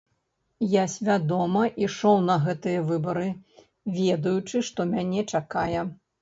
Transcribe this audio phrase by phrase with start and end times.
[0.69, 3.27] Я свядома ішоў на гэтыя выбары,
[3.99, 5.79] ведаючы, што мяне чакае.